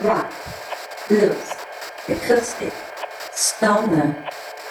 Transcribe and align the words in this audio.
rock, 0.00 0.32
blues, 1.08 1.52
acoustic, 2.08 2.72
stoner, 3.32 4.14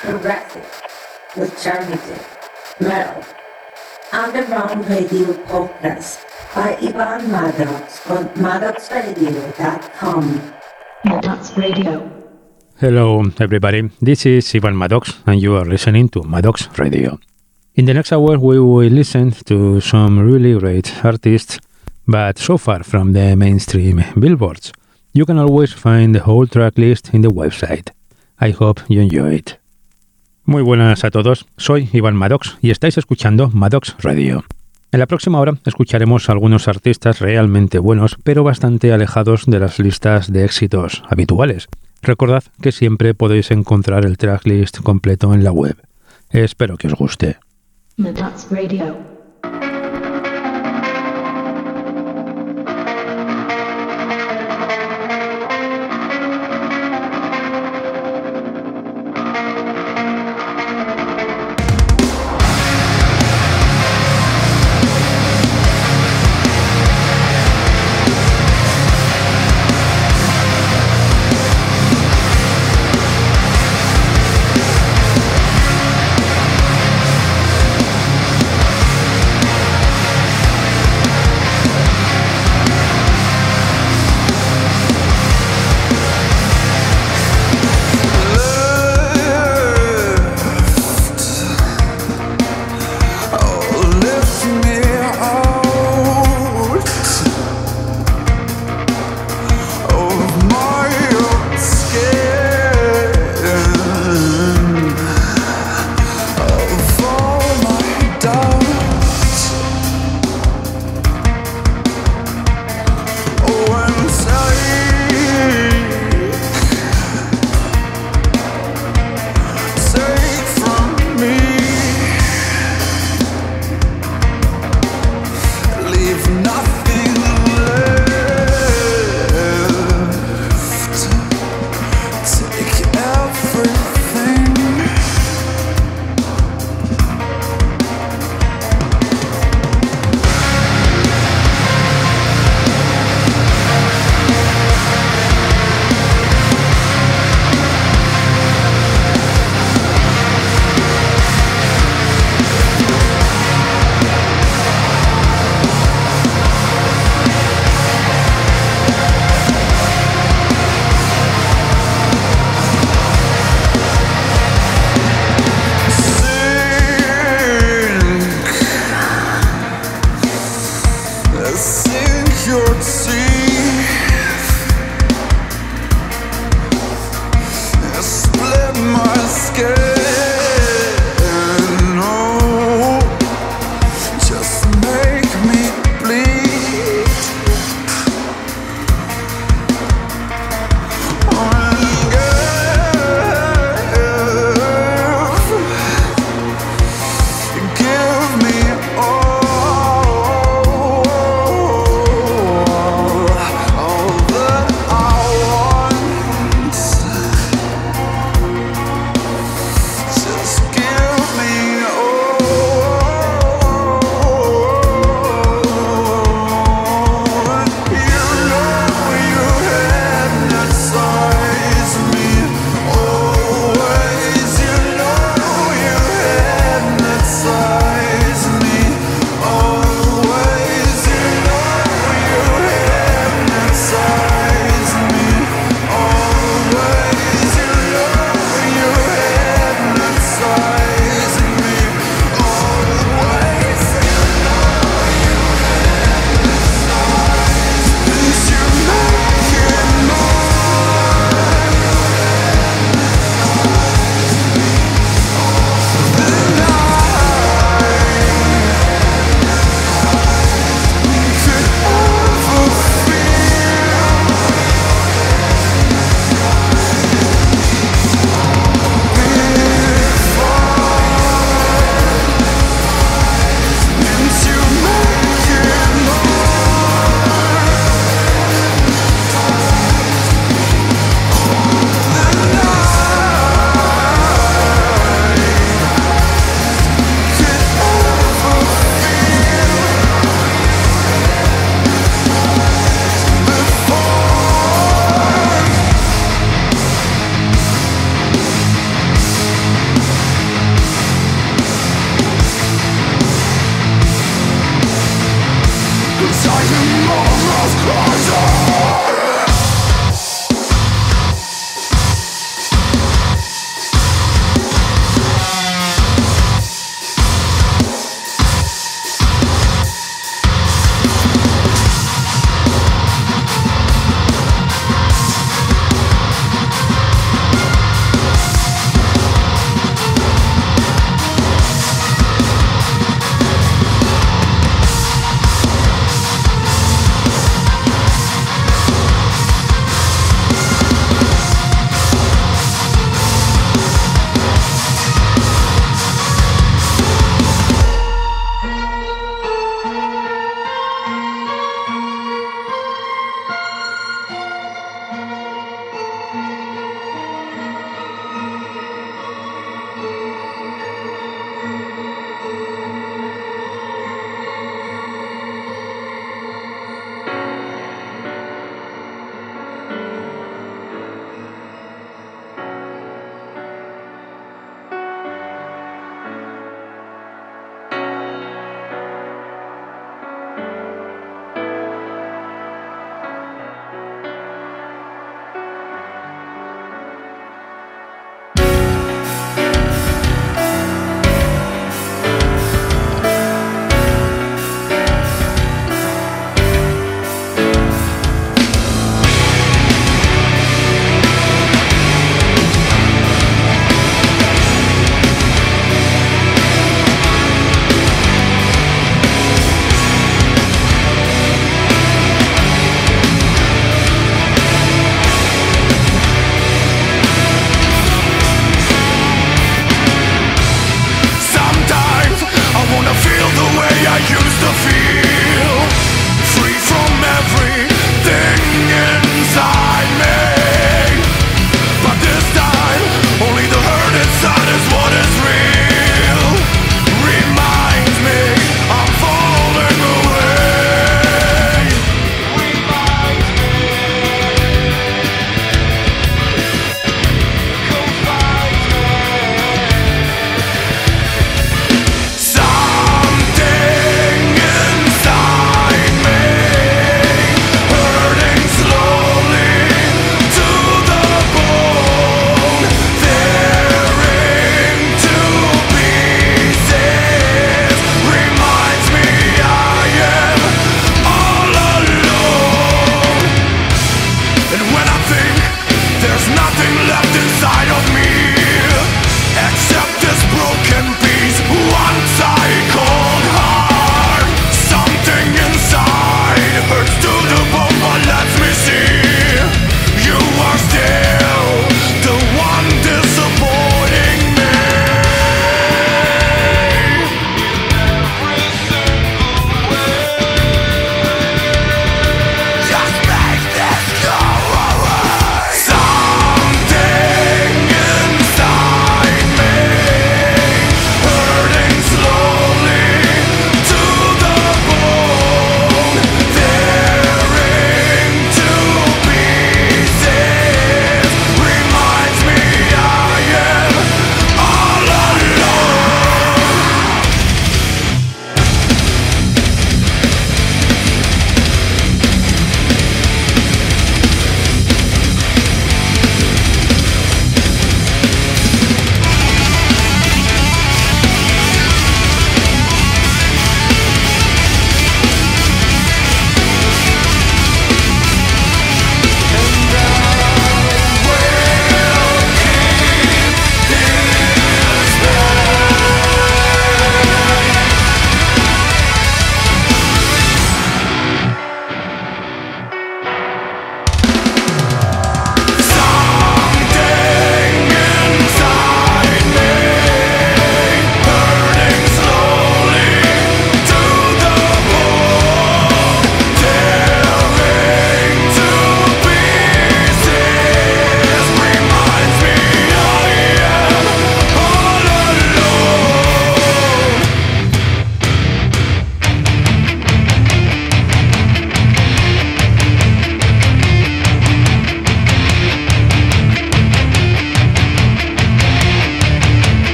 progressive, 0.00 0.82
with 1.36 1.50
alternative, 1.52 2.38
metal. 2.80 3.22
Underground 4.12 4.88
Radio 4.88 5.32
Podcast 5.46 6.24
by 6.54 6.74
Ivan 6.76 7.30
Madox 7.30 8.10
on 8.10 8.24
madoxradio.com. 8.34 10.52
Madox 11.04 11.56
Radio. 11.56 12.10
Hello, 12.80 13.22
everybody. 13.38 13.88
This 14.00 14.26
is 14.26 14.52
Ivan 14.54 14.74
Madox, 14.74 15.14
and 15.26 15.40
you 15.40 15.54
are 15.54 15.64
listening 15.64 16.08
to 16.08 16.20
Madox 16.22 16.76
Radio. 16.78 17.18
In 17.76 17.84
the 17.84 17.94
next 17.94 18.12
hour, 18.12 18.36
we 18.38 18.58
will 18.58 18.88
listen 18.90 19.30
to 19.44 19.80
some 19.80 20.18
really 20.18 20.58
great 20.58 21.04
artists, 21.04 21.60
but 22.08 22.36
so 22.38 22.58
far 22.58 22.82
from 22.82 23.12
the 23.12 23.36
mainstream 23.36 24.02
billboards. 24.18 24.72
You 25.12 25.26
can 25.26 25.38
always 25.38 25.74
find 25.74 26.14
the 26.14 26.22
whole 26.24 26.46
track 26.46 26.78
list 26.78 27.12
in 27.12 27.22
the 27.22 27.28
website. 27.28 27.92
I 28.40 28.52
hope 28.52 28.82
you 28.88 29.00
enjoy 29.00 29.34
it. 29.34 29.60
Muy 30.44 30.62
buenas 30.62 31.04
a 31.04 31.10
todos, 31.10 31.46
soy 31.56 31.88
Iván 31.92 32.14
Maddox 32.14 32.58
y 32.62 32.70
estáis 32.70 32.96
escuchando 32.96 33.50
Maddox 33.50 33.96
Radio. 34.00 34.44
En 34.92 35.00
la 35.00 35.06
próxima 35.06 35.40
hora 35.40 35.54
escucharemos 35.66 36.28
algunos 36.30 36.68
artistas 36.68 37.20
realmente 37.20 37.78
buenos, 37.78 38.16
pero 38.22 38.44
bastante 38.44 38.92
alejados 38.92 39.46
de 39.46 39.60
las 39.60 39.78
listas 39.78 40.32
de 40.32 40.44
éxitos 40.44 41.02
habituales. 41.08 41.68
Recordad 42.02 42.44
que 42.60 42.72
siempre 42.72 43.14
podéis 43.14 43.50
encontrar 43.50 44.04
el 44.04 44.16
tracklist 44.16 44.78
completo 44.78 45.34
en 45.34 45.44
la 45.44 45.52
web. 45.52 45.76
Espero 46.30 46.76
que 46.76 46.86
os 46.86 46.94
guste. 46.94 47.38
Maddox 47.96 48.46
Radio. 48.50 49.09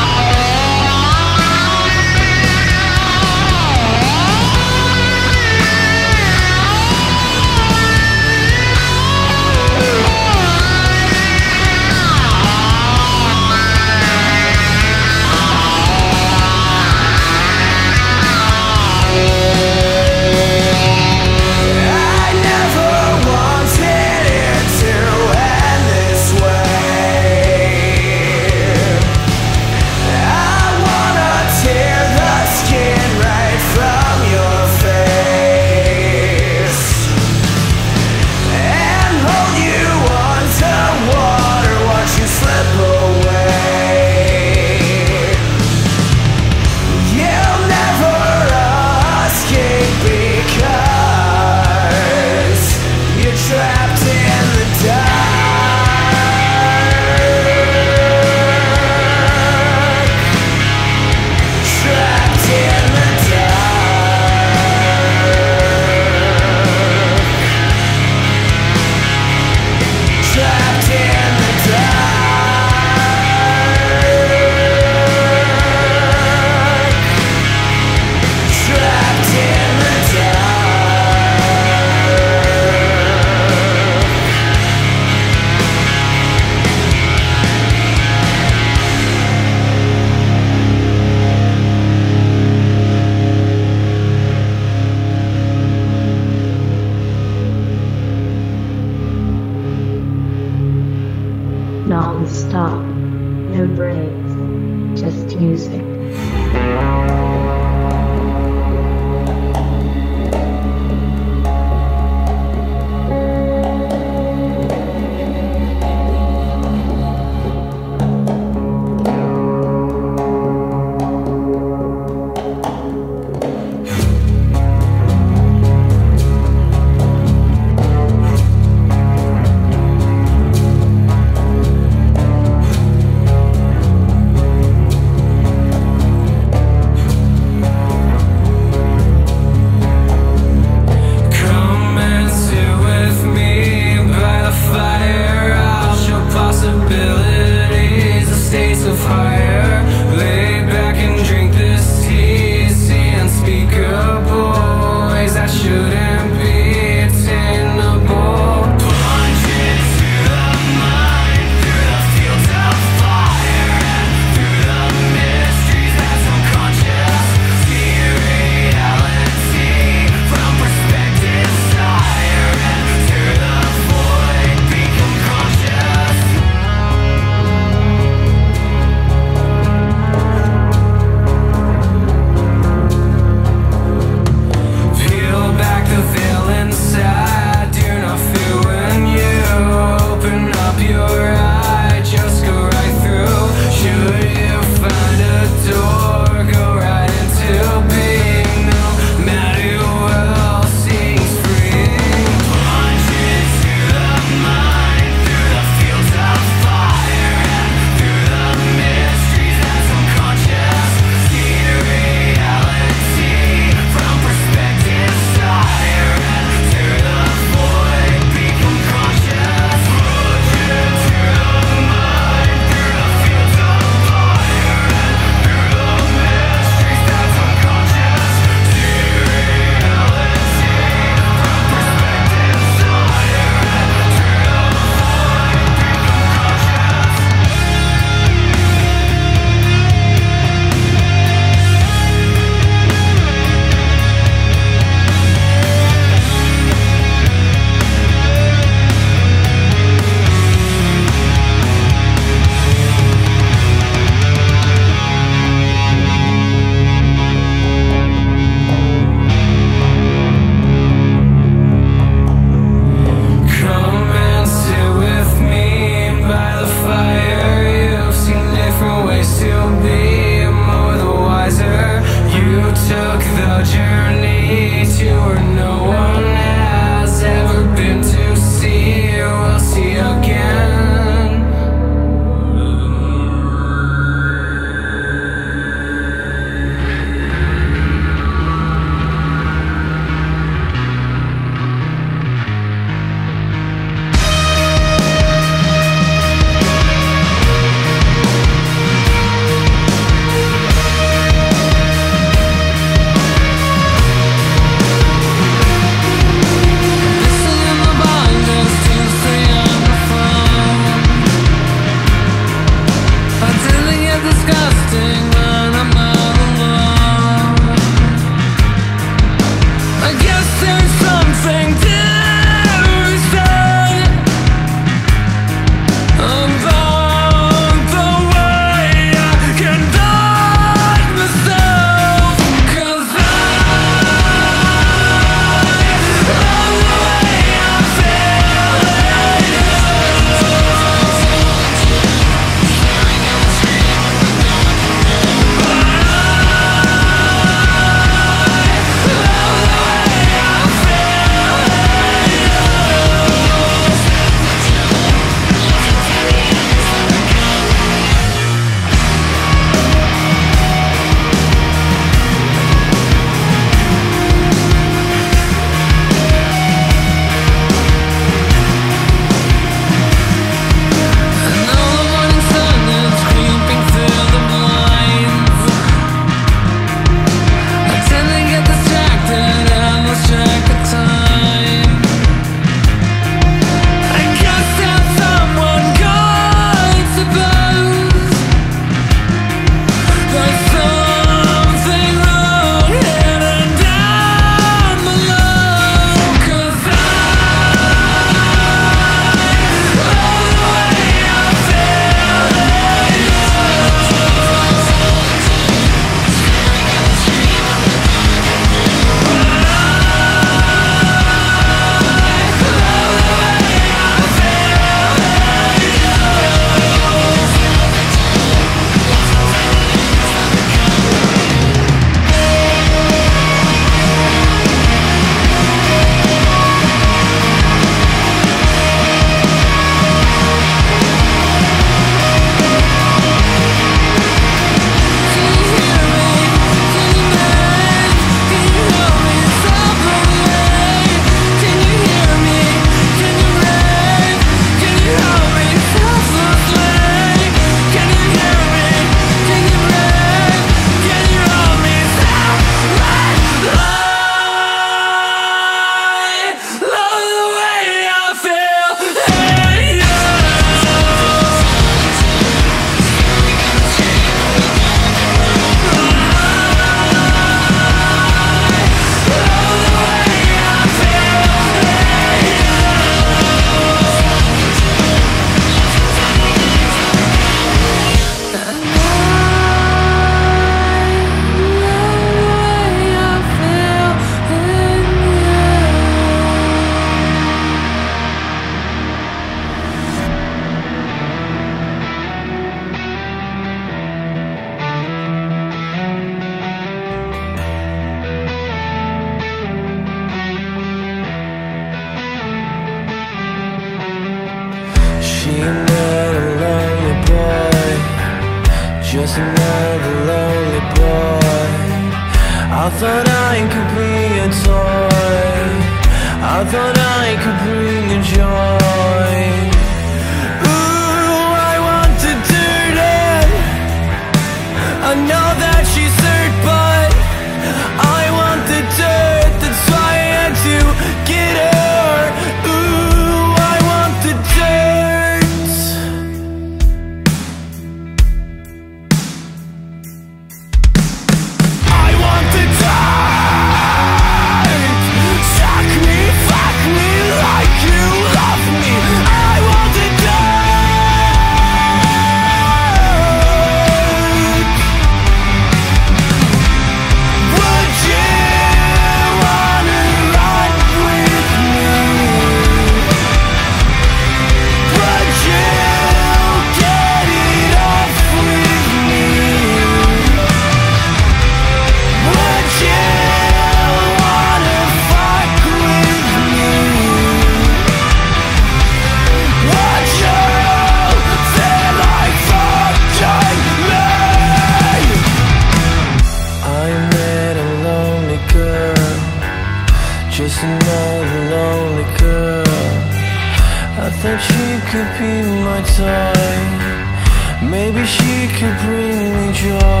my 595.78 595.84
toy 595.94 597.68
Maybe 597.70 598.04
she 598.06 598.48
could 598.56 598.76
bring 598.86 599.34
me 599.36 599.52
joy. 599.52 600.00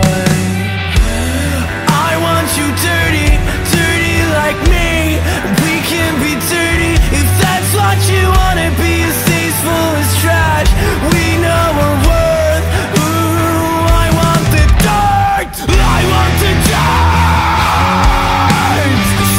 I 1.90 2.12
want 2.24 2.48
you 2.56 2.66
dirty, 2.86 3.30
dirty 3.74 4.18
like 4.38 4.58
me. 4.70 5.18
We 5.62 5.74
can 5.90 6.12
be 6.22 6.32
dirty 6.54 6.94
if 7.20 7.28
that's 7.42 7.70
what 7.74 7.98
you 8.10 8.24
wanna 8.38 8.70
be. 8.78 9.02
As 9.10 9.18
tasteful 9.26 9.88
as 10.02 10.10
trash, 10.22 10.70
we 11.12 11.24
know 11.42 11.64
we're 11.78 11.98
worth 12.08 12.64
Ooh, 13.02 13.98
I 14.02 14.08
want 14.20 14.44
the 14.54 14.64
dirt, 14.86 15.52
I 15.98 16.00
want 16.14 16.34
the 16.42 16.52
dirt. 16.70 17.08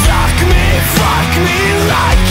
Fuck 0.06 0.36
me, 0.52 0.66
fuck 0.96 1.30
me 1.46 1.58
like 1.92 2.29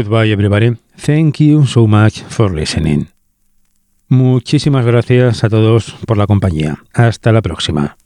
Goodbye, 0.00 0.32
everybody. 0.32 0.78
Thank 0.96 1.40
you 1.40 1.66
so 1.66 1.86
much 1.86 2.22
for 2.22 2.50
listening. 2.50 3.08
Muchísimas 4.08 4.86
gracias 4.86 5.44
a 5.44 5.50
todos 5.50 5.94
por 6.06 6.16
la 6.16 6.26
compañía. 6.26 6.78
Hasta 6.94 7.32
la 7.32 7.42
próxima. 7.42 7.98